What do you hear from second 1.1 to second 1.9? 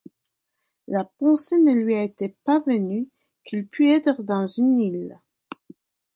pensée ne